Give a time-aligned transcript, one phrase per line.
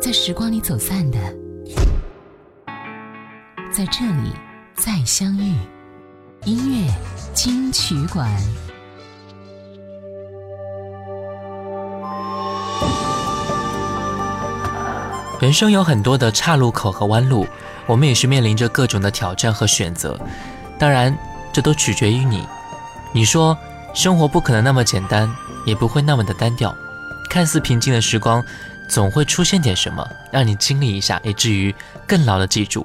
[0.00, 1.18] 在时光里走散的，
[3.70, 4.32] 在这里
[4.74, 5.54] 再相遇。
[6.44, 6.90] 音乐
[7.34, 8.26] 金曲馆。
[15.38, 17.46] 人生有很多的岔路口和弯路，
[17.86, 20.18] 我们也是面临着各种的挑战和选择。
[20.78, 21.14] 当然，
[21.52, 22.42] 这都取决于你。
[23.12, 23.54] 你说，
[23.92, 25.30] 生活不可能那么简单，
[25.66, 26.74] 也不会那么的单调。
[27.28, 28.42] 看似平静的时光，
[28.90, 31.72] 总会出现点什么，让你经历一下，以至于
[32.08, 32.84] 更牢的记住。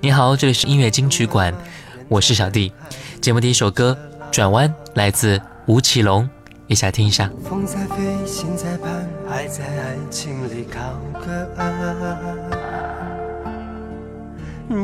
[0.00, 1.52] 你好，这里是音乐金曲馆，
[2.08, 2.72] 我是小弟。
[3.20, 3.98] 节目第一首歌
[4.30, 6.30] 《转弯》来自吴奇隆，
[6.68, 7.28] 一起来听一下。
[7.42, 10.78] 风在飞，心在盼，爱在爱情里靠
[11.18, 11.66] 个岸。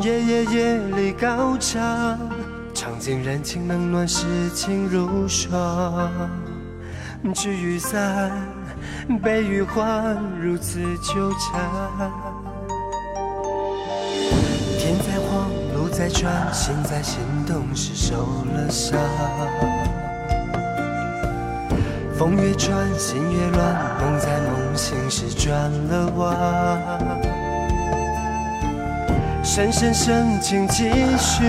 [0.01, 2.19] 夜夜夜里高唱，
[2.73, 6.11] 唱尽人情冷暖，世情如霜。
[7.33, 8.31] 聚与散，
[9.15, 12.11] 悲与欢，如此纠缠。
[14.77, 18.15] 天在晃，路在转，心在心动时受
[18.53, 18.99] 了伤。
[22.17, 26.27] 风越转，心越乱，梦在梦醒时转了弯。
[29.43, 31.45] 深深深情继续，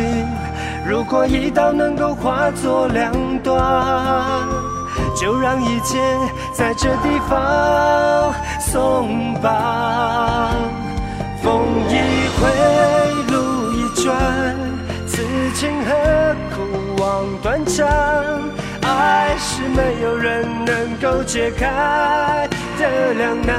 [0.86, 4.46] 如果一刀能够化作两段，
[5.18, 5.98] 就让一切
[6.52, 10.54] 在这地方松绑。
[11.42, 11.94] 风一
[12.38, 12.48] 回，
[13.32, 14.14] 路一转，
[15.08, 15.24] 此
[15.54, 15.90] 情何
[16.54, 17.84] 苦望断肠？
[18.82, 23.58] 爱是没有人能够解开的两难。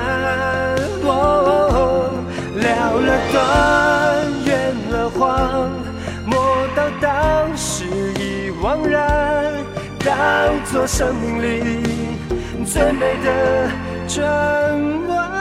[2.55, 3.37] 了了断，
[4.45, 5.69] 圆了谎，
[6.25, 6.37] 莫
[6.75, 9.58] 道当时已惘然，
[10.05, 11.77] 当作生命里
[12.65, 13.71] 最美的
[14.07, 15.38] 转弯。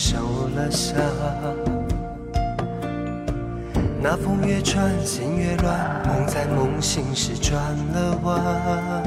[0.00, 0.16] 受
[0.54, 0.96] 了伤，
[4.00, 5.76] 那风越穿，心越乱，
[6.06, 7.60] 梦在梦醒时转
[7.92, 9.02] 了弯。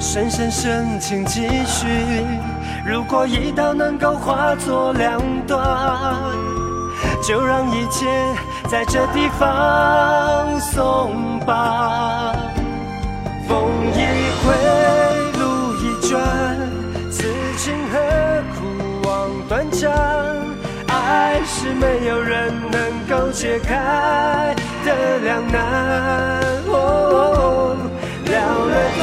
[0.00, 1.86] 深深深情继续，
[2.84, 6.20] 如果一刀能够化作两段，
[7.22, 8.08] 就让一切
[8.68, 12.19] 在这地方松绑。
[19.80, 19.90] 断肠，
[20.88, 24.54] 爱是没有人能够解开
[24.84, 26.40] 的两难。
[26.66, 28.34] 了
[28.66, 28.74] 了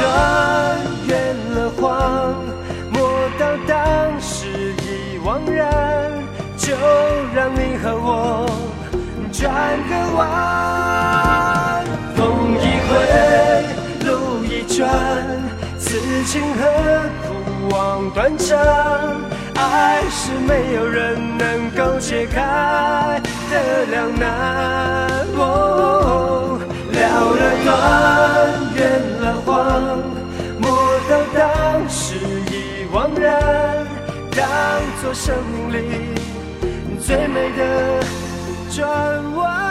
[1.08, 2.34] 圆了谎，
[2.90, 2.96] 莫
[3.38, 4.46] 道当时
[4.82, 5.68] 已惘然，
[6.56, 6.74] 就
[7.34, 8.48] 让你和我
[9.32, 9.42] 转
[9.88, 11.84] 个弯。
[12.16, 12.90] 风一回，
[14.06, 14.08] 路
[14.44, 14.88] 一转，
[15.78, 16.60] 此情何
[17.24, 17.26] 苦
[17.70, 17.76] 望
[18.10, 18.56] 断肠？
[19.70, 23.20] 爱是没有人能够解开
[23.50, 25.08] 的两难。
[26.92, 27.68] 了了断，
[28.74, 28.78] 圆
[29.20, 29.52] 了谎，
[30.58, 30.66] 莫
[31.08, 32.16] 道当时
[32.50, 33.86] 已惘然，
[34.36, 34.46] 当
[35.00, 35.76] 作生命里
[37.00, 37.60] 最美的
[38.70, 38.86] 转
[39.36, 39.67] 弯。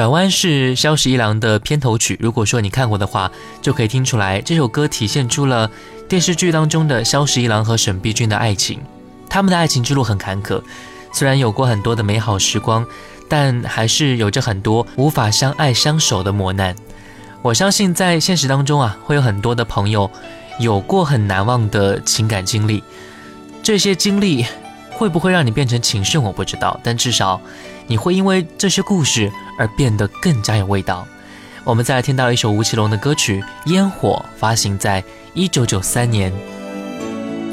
[0.00, 2.16] 转弯是萧十一郎的片头曲。
[2.22, 3.30] 如果说你看过的话，
[3.60, 5.70] 就可以听出来，这首歌体现出了
[6.08, 8.80] 电视剧当中的萧十一郎和沈碧君的爱情。
[9.28, 10.62] 他们的爱情之路很坎坷，
[11.12, 12.82] 虽然有过很多的美好时光，
[13.28, 16.74] 但还是有着很多无法相爱相守的磨难。
[17.42, 20.10] 我相信在现实当中啊，会有很多的朋友
[20.58, 22.82] 有过很难忘的情感经历。
[23.62, 24.46] 这些经历
[25.00, 27.40] 会不会让你变成情圣，我不知道，但至少。
[27.86, 31.06] 你会因为这些故事而变得更加有味道。
[31.64, 33.42] 我们再来听到一首吴奇隆的歌曲
[33.72, 35.02] 《烟火》，发行在
[35.32, 36.30] 一九九三年。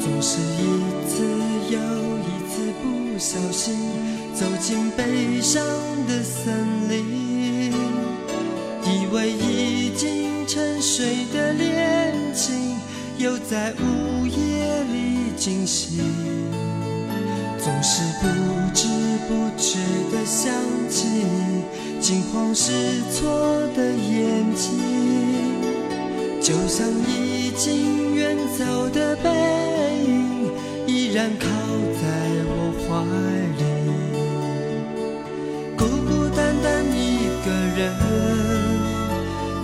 [0.01, 1.23] 总是一次
[1.69, 1.79] 又
[2.19, 3.91] 一次不小心
[4.33, 5.63] 走进悲伤
[6.05, 7.71] 的森林，
[8.83, 12.77] 以为已经沉睡的恋情
[13.17, 16.03] 又在午夜里惊醒，
[17.67, 18.27] 总是不
[18.73, 18.87] 知
[19.27, 19.77] 不觉
[20.09, 20.53] 地想
[20.89, 22.71] 起你惊慌失
[23.11, 23.27] 措
[23.75, 24.79] 的眼睛，
[26.41, 29.29] 就像已经远走的背
[30.05, 30.49] 影，
[30.87, 32.07] 依然靠在
[32.47, 33.03] 我怀
[33.57, 33.61] 里，
[35.77, 37.83] 孤孤单单一个人，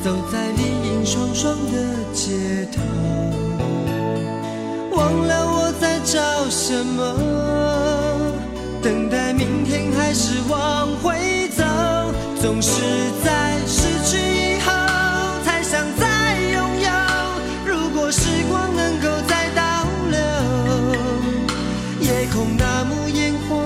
[0.04, 0.62] 走在林
[0.92, 1.74] 荫霜霜的
[2.12, 2.82] 街头，
[4.92, 7.02] 忘了我在找什么，
[10.14, 11.64] 是往回走，
[12.40, 12.82] 总是
[13.24, 14.72] 在失去以后
[15.44, 16.90] 才想再拥有。
[17.66, 20.20] 如果时光能够再倒流，
[22.00, 23.66] 夜空那幕烟火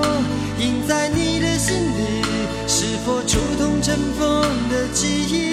[0.58, 2.24] 映在你的心里，
[2.66, 5.47] 是否触痛尘封的记忆？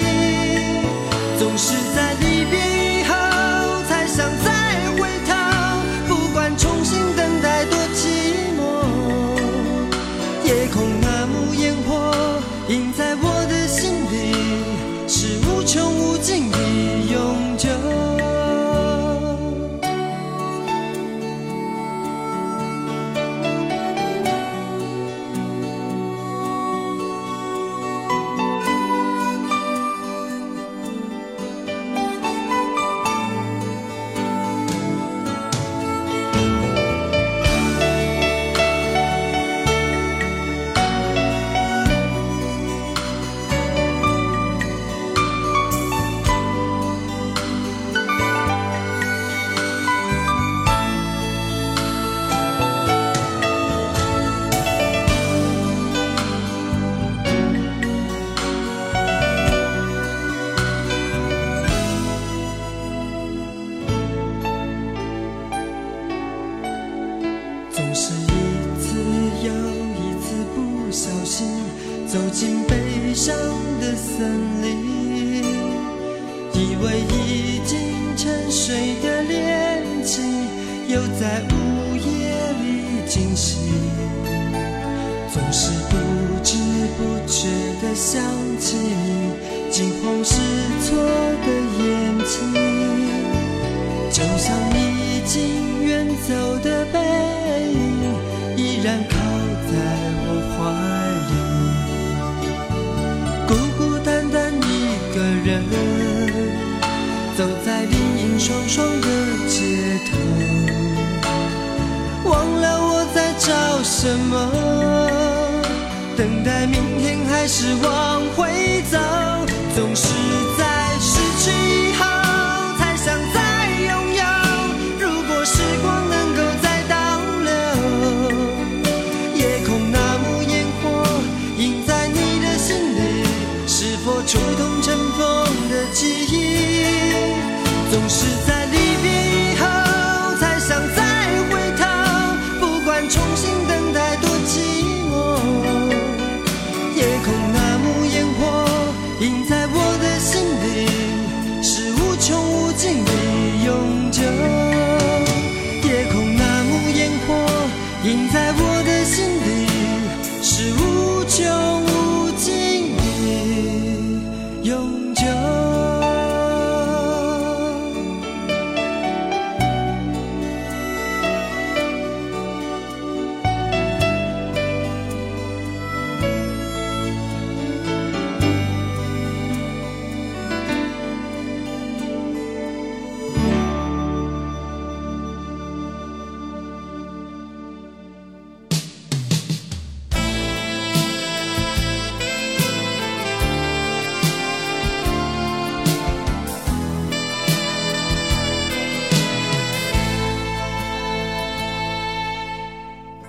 [117.47, 118.24] 是我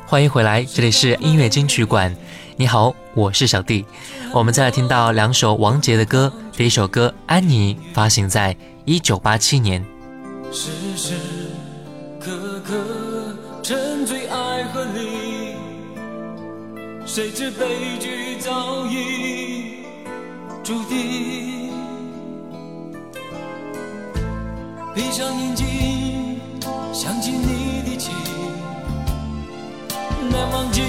[0.09, 2.17] 欢迎回来，这里是音乐金曲馆。
[2.57, 3.85] 你好，我是小弟。
[4.33, 9.85] 我们再来听到两首王杰的歌，第一首歌《安妮》发行在一九八七年。
[10.53, 11.15] 时时
[12.21, 15.57] 刻刻沉醉爱河里，
[17.05, 19.83] 谁知悲剧早已
[20.63, 21.73] 注定。
[24.95, 26.41] 闭上眼睛，
[26.93, 27.33] 想起
[30.57, 30.81] 忘记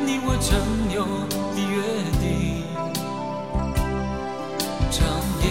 [0.00, 0.56] 你我曾
[0.90, 1.04] 有
[1.52, 1.76] 的约
[2.22, 2.64] 定。
[4.90, 4.98] 长
[5.42, 5.46] 夜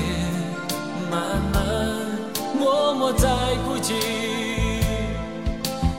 [1.07, 1.55] 漫漫，
[2.57, 3.29] 默默在
[3.63, 3.93] 哭泣，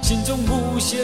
[0.02, 0.98] 心中无限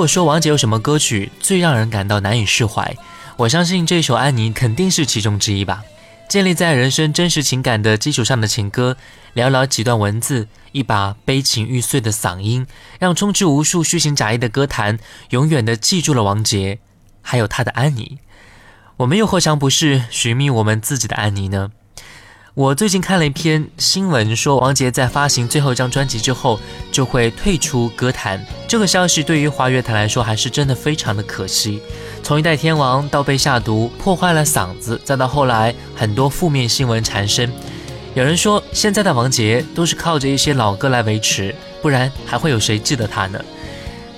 [0.00, 2.96] 如果说王杰有什么歌曲最让人感到难以释怀，
[3.36, 5.84] 我相信这首《安妮》肯定是其中之一吧。
[6.26, 8.96] 建立在人生真实情感的基础上的情歌，
[9.34, 12.66] 寥寥几段文字，一把悲情欲碎的嗓音，
[12.98, 16.78] 让充斥无数虚情假意的歌坛，永远的记住了王杰，
[17.20, 18.20] 还有他的安妮。
[18.96, 21.72] 我们又何尝不是寻觅我们自己的安妮呢？
[22.54, 26.58] 我最近看了一篇新闻，说王杰在发行最后一张专辑之后
[26.90, 28.44] 就会退出歌坛。
[28.66, 31.80] 这个消息对于华乐坛来说还是真的非常的可惜。
[32.24, 37.52] 从一代天王到被下毒破坏了嗓子，再到后来很多负面新闻缠身。
[38.14, 43.40] 有人说现在的王杰都是靠着一些老歌来维持，不然还会有谁记得他呢？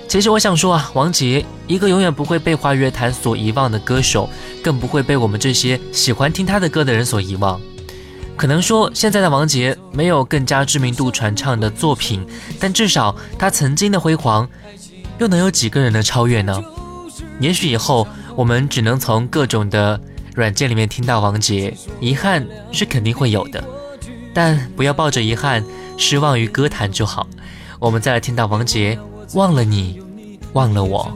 [0.07, 4.27] 其实我想说啊，王杰一个永远不会被华乐坛所遗忘的歌手，
[4.63, 7.61] 更不会被我们这些喜欢听他的歌的人所遗忘。
[8.35, 12.25] 可能说现在的王杰没有更加知名度传唱的作品，
[12.59, 14.49] 但至少他曾经的辉煌，
[15.19, 16.61] 又能有几个人能超越呢？
[17.39, 19.99] 也许以后我们只能从各种的
[20.35, 23.63] 软件里面听到王杰，遗憾是肯定会有的，
[24.33, 25.63] 但不要抱着遗憾
[25.97, 27.27] 失望于歌坛就好。
[27.79, 28.97] 我们再来听到王杰，
[29.33, 30.01] 忘了你，
[30.53, 31.15] 忘了我。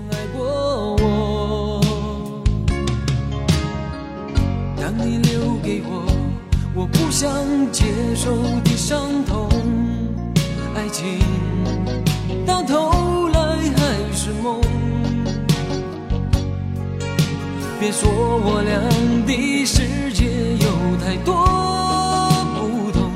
[7.08, 7.32] 不想
[7.72, 7.86] 接
[8.16, 8.36] 受
[8.66, 9.48] 的伤痛，
[10.76, 11.22] 爱情
[12.46, 13.40] 到头来
[13.78, 14.60] 还是梦。
[17.80, 18.78] 别说我俩
[19.26, 20.26] 的世界
[20.58, 20.68] 有
[21.02, 21.34] 太多
[22.60, 23.10] 不同，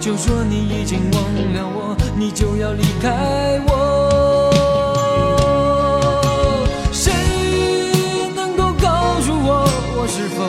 [0.00, 4.50] 就说你已经忘了我，你就要离开我。
[6.94, 7.12] 谁
[8.34, 9.68] 能够告诉我，
[10.00, 10.48] 我是否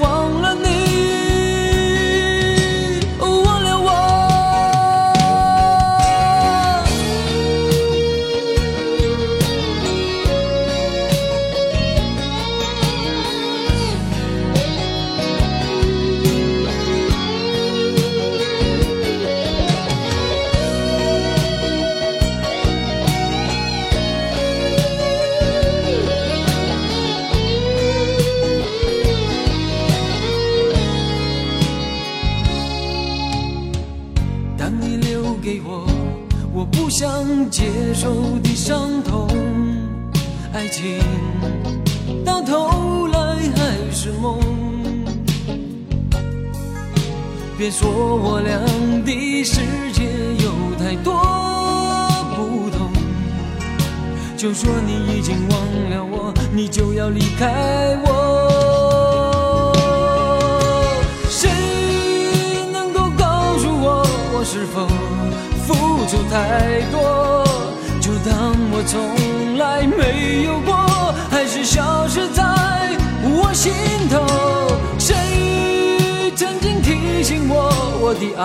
[78.11, 78.43] 我，的爱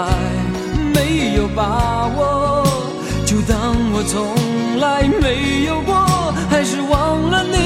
[0.94, 2.64] 没有把握？
[3.26, 7.56] 就当我从来没有过，还是忘了你，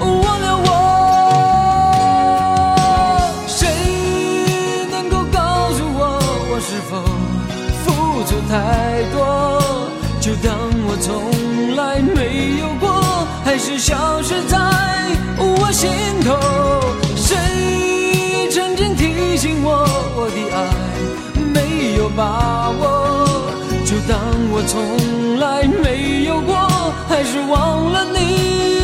[0.00, 0.68] 忘了我。
[3.46, 3.68] 谁
[4.90, 6.18] 能够告诉我，
[6.50, 7.00] 我是否
[7.84, 9.22] 付出太多？
[10.20, 10.50] 就当
[10.88, 12.90] 我从来没有过，
[13.44, 14.58] 还是消失在
[15.38, 15.88] 我心
[16.24, 16.34] 头？
[19.44, 19.68] 谁曾经提醒我，
[20.16, 20.56] 我的爱
[21.52, 22.82] 没有把握？
[23.84, 24.18] 就当
[24.50, 26.54] 我从来没有过，
[27.06, 28.80] 还是忘了你，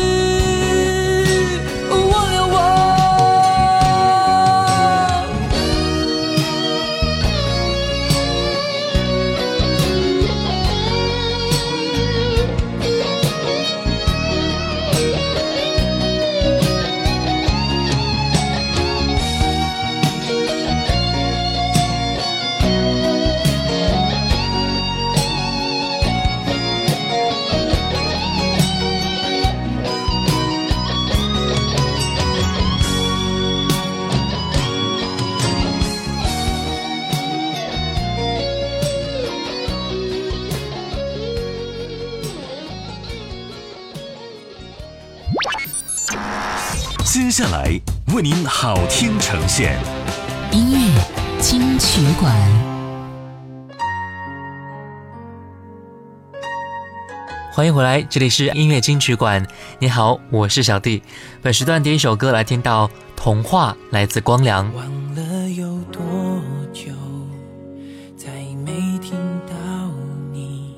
[48.21, 49.79] 为您好听呈现，
[50.51, 50.77] 音乐
[51.39, 52.31] 金曲馆，
[57.51, 59.43] 欢迎回来，这里是音乐金曲馆。
[59.79, 61.01] 你好，我是小弟。
[61.41, 64.71] 本时段第一首歌来听到《童话》，来自光良。
[64.75, 65.99] 忘了有多
[66.71, 66.91] 久，
[68.15, 68.29] 再
[68.63, 69.13] 没听
[69.47, 69.55] 到
[70.31, 70.75] 你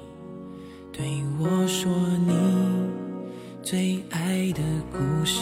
[0.93, 1.03] 对
[1.37, 1.91] 我说
[2.25, 2.33] 你
[3.61, 4.61] 最爱的
[4.93, 5.41] 故事。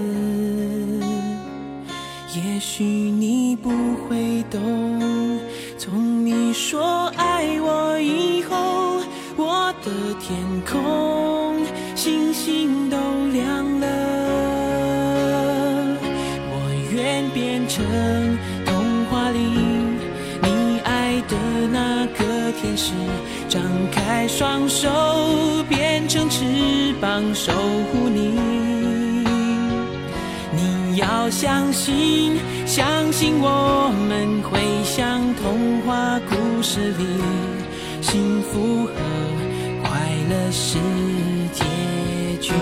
[2.33, 3.69] 也许你不
[4.07, 5.37] 会懂，
[5.77, 9.01] 从你说爱我以后，
[9.35, 9.91] 我的
[10.21, 11.57] 天空
[11.93, 12.95] 星星都
[13.33, 13.87] 亮了。
[16.47, 16.55] 我
[16.93, 17.83] 愿变成
[18.65, 19.39] 童话里
[20.41, 21.35] 你爱的
[21.69, 22.93] 那个天使，
[23.49, 24.87] 张开双手
[25.67, 26.45] 变成翅
[27.01, 27.51] 膀守
[27.91, 28.60] 护你。
[31.31, 37.05] 相信，相信我们会像童话故事里，
[38.01, 38.91] 幸福和
[39.81, 39.89] 快
[40.29, 40.77] 乐是
[41.53, 41.63] 结
[42.41, 42.53] 局。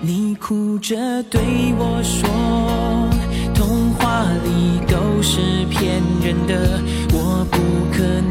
[0.00, 1.40] 你哭着对
[1.78, 2.28] 我说，
[5.22, 6.80] 是骗人的，
[7.12, 7.58] 我不
[7.92, 8.27] 可能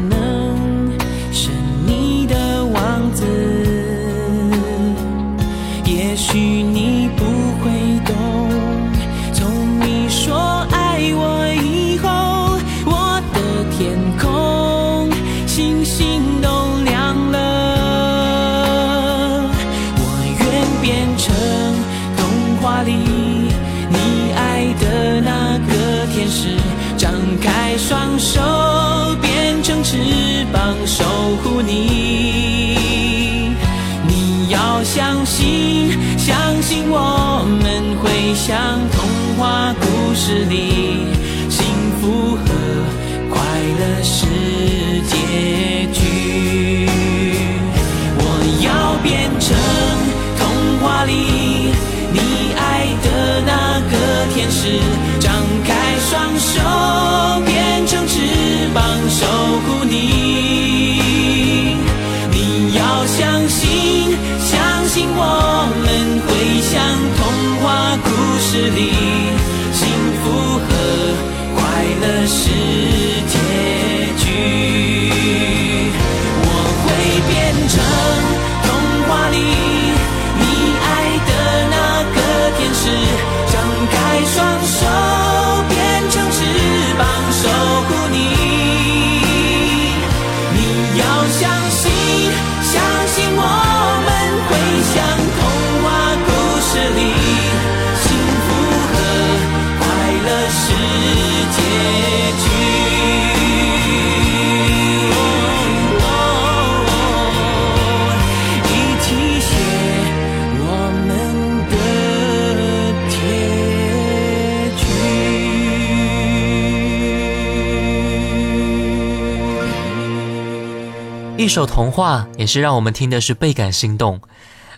[121.48, 124.20] 一首童话也是让我们听的是倍感心动。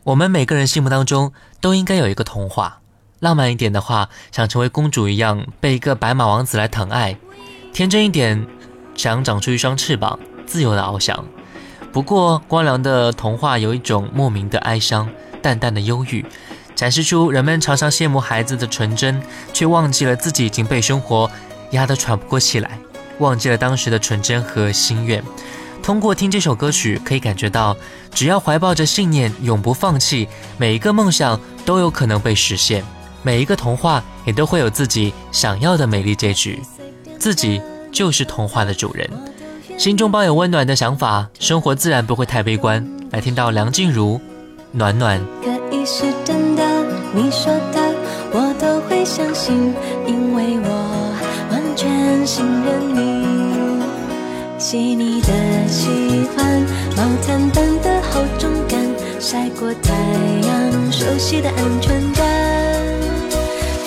[0.04, 2.78] 我们每个人心目当中都应该有一个童话，
[3.18, 7.16] 浪漫一点的话，想成为公主一样被一个白马王子来疼爱；
[7.72, 8.46] 天真一点，
[8.94, 11.24] 想长出一双翅膀，自由的翱翔。
[11.90, 15.10] 不过光良的童话有一种莫名的哀伤，
[15.42, 16.24] 淡淡的忧郁，
[16.76, 19.20] 展示出人们常常羡慕孩子的纯真，
[19.52, 21.28] 却忘记了自己已经被生活
[21.72, 22.78] 压得喘不过气来，
[23.18, 25.20] 忘记了当时的纯真和心愿。
[25.82, 27.76] 通过听这首歌曲，可以感觉到，
[28.12, 32.84] 只要怀抱着信念，永不放弃，每一个梦想都有可能被实现，
[33.22, 36.60] 每一个童话也都会有自己想要的美丽结局，
[37.18, 39.08] 自己就是童话的主人。
[39.76, 42.86] 心中抱有温暖的想法，生活自然不会太悲观。
[43.10, 44.16] 来听到梁静茹，
[44.72, 45.18] 《暖暖》。
[45.42, 46.62] 可以是真的，
[47.14, 47.94] 你说的
[48.30, 49.74] 我都会相信，
[50.06, 50.69] 因为我
[54.60, 55.28] 细腻的
[55.66, 55.88] 喜
[56.36, 56.62] 欢，
[56.94, 58.78] 毛毯般的厚重感，
[59.18, 59.94] 晒过太
[60.46, 62.22] 阳，熟悉的安全感。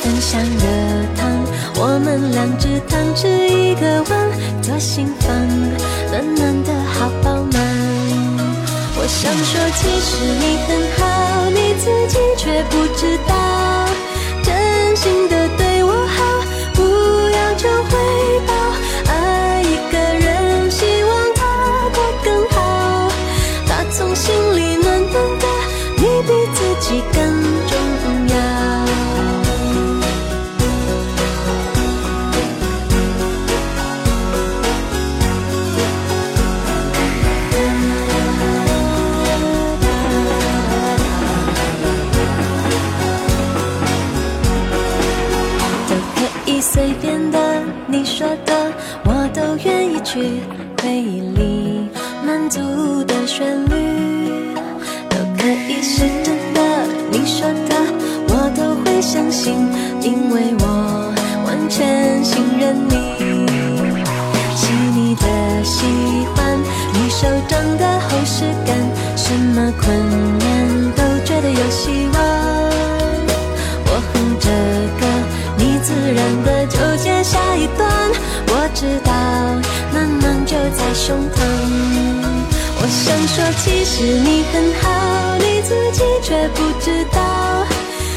[0.01, 0.65] 分享热
[1.15, 1.29] 汤，
[1.75, 4.27] 我们两只汤匙一个碗，
[4.63, 5.29] 左心房，
[6.09, 7.62] 暖暖的好饱满。
[8.97, 13.36] 我想说，其实你很好，你自己却不知道，
[14.43, 15.33] 真心的
[69.81, 72.15] 困难都觉得有希望。
[73.86, 74.49] 我哼着
[74.99, 75.01] 歌，
[75.57, 77.89] 你自然的就接下一段。
[78.47, 79.12] 我知道，
[79.91, 81.38] 暖暖就在胸膛。
[82.75, 87.65] 我想说，其实你很好，你自己却不知道，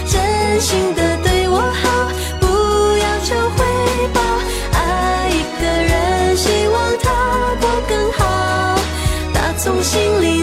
[0.08, 2.46] 真心的对我好，不
[2.98, 3.64] 要求回
[4.12, 4.20] 报。
[4.72, 7.04] 爱一个人，希望他
[7.60, 8.76] 过更好，
[9.32, 10.35] 打从心里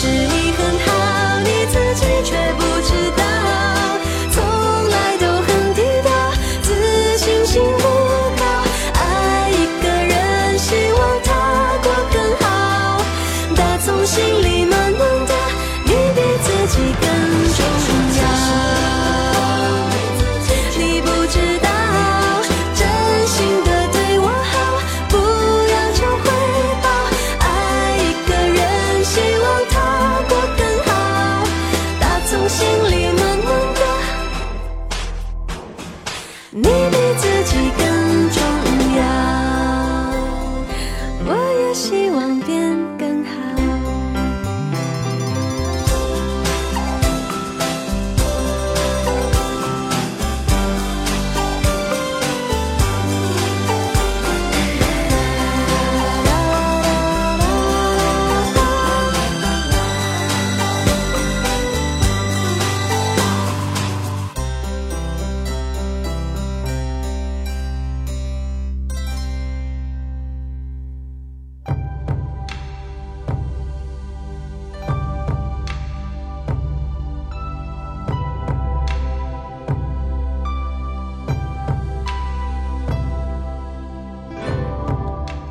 [0.00, 3.22] 是，你很好，你自己却不知道，
[4.32, 4.42] 从
[4.88, 6.10] 来都很低调，
[6.62, 8.42] 自信心不高。
[8.94, 13.02] 爱一个人，希望他过更好，
[13.54, 14.39] 打从心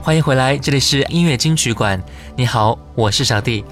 [0.10, 2.02] 欢迎回来，这里是音乐金曲馆。
[2.36, 3.64] 你好，我是小弟。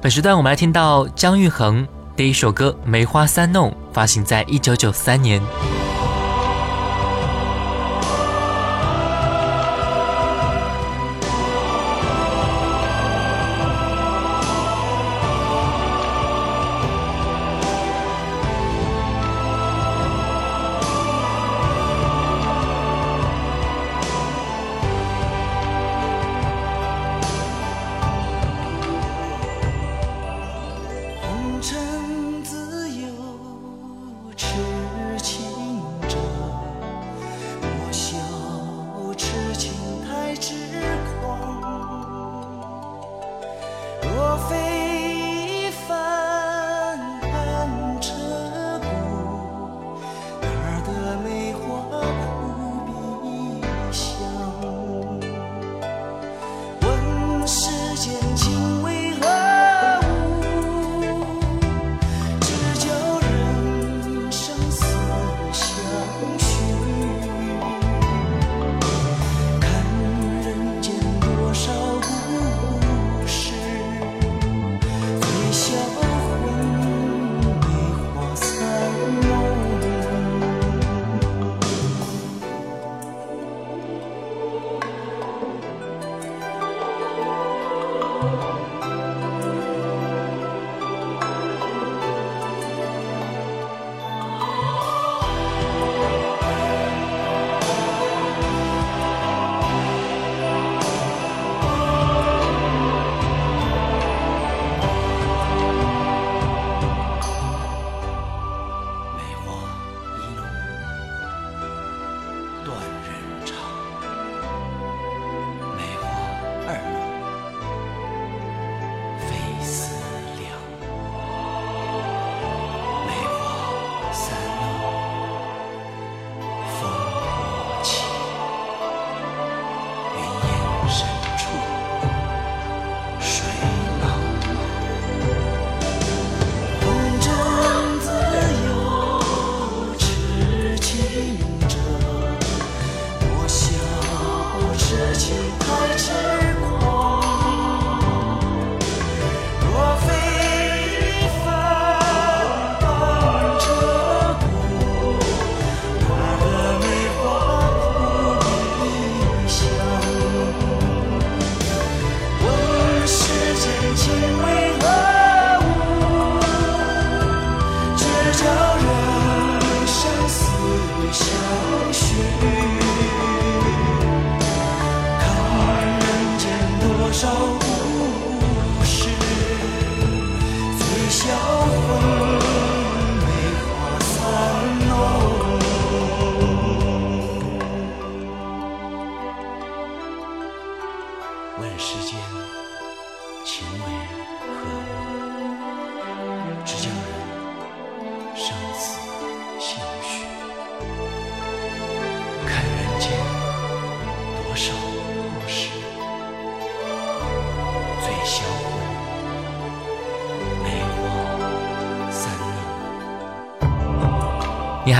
[0.00, 5.42] 本时段我们来听到姜育恒第一首歌《梅花三弄》，发行在一九九三年。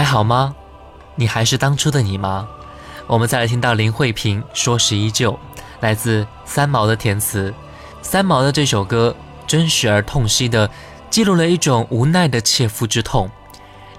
[0.03, 0.53] 还好吗？
[1.15, 2.49] 你还是当初的你吗？
[3.07, 5.33] 我们再来听到林慧萍《说时依旧》，
[5.79, 7.55] 来自三毛的填词。
[8.03, 9.15] 三毛的这首歌
[9.47, 10.69] 真实而痛惜的
[11.09, 13.31] 记录了一种无奈的切肤之痛，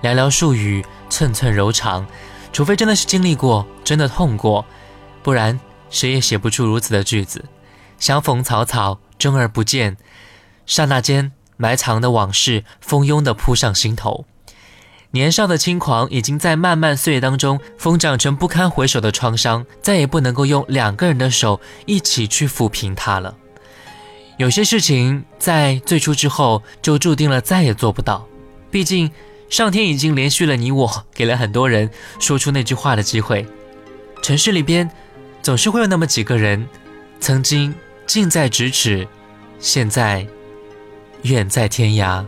[0.02, 2.06] 寥寥数语，寸寸柔肠。
[2.52, 4.66] 除非真的是经历过，真的痛过，
[5.24, 5.58] 不然
[5.90, 7.46] 谁也写不出如此的句子。
[7.98, 9.96] 相逢草草，终而不见，
[10.66, 14.26] 刹那间埋藏的往事蜂拥的扑上心头。
[15.14, 23.36] 年少的轻狂已经在漫漫岁月当中疯长成不堪回首的创伤，再也不能够用两个人的手一起去抚平它了。
[24.38, 28.28] 有些事情在最初之后就注定了再也做不到，
[28.72, 29.12] 毕竟
[29.52, 33.46] 上天已经连续了你我，给了很多人说出那句话的机会。
[34.24, 34.90] 城市里边
[35.44, 36.68] 总是会有那么几个人，
[37.20, 37.72] 曾经
[38.08, 39.08] 近在咫尺，
[39.60, 40.26] 现在
[41.22, 42.26] 远在天涯。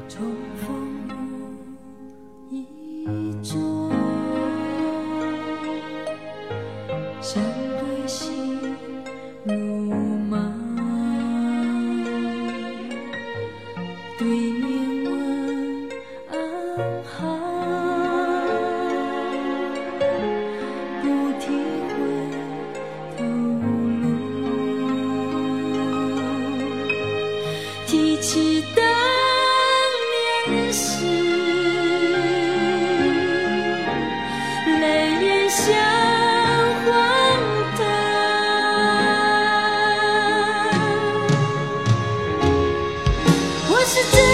[43.88, 44.25] 是真